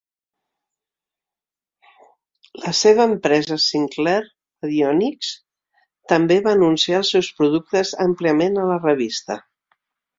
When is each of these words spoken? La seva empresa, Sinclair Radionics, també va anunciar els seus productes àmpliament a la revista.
La 2.63 2.71
seva 2.79 3.07
empresa, 3.11 3.59
Sinclair 3.67 4.17
Radionics, 4.25 5.31
també 6.15 6.43
va 6.51 6.59
anunciar 6.61 6.99
els 7.05 7.17
seus 7.17 7.33
productes 7.43 7.97
àmpliament 8.11 8.63
a 8.65 8.69
la 8.77 8.85
revista. 8.91 9.43